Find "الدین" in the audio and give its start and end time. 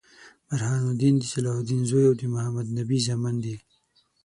1.61-1.81